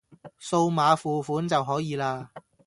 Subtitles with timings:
[0.41, 2.27] 掃碼付款就可以喇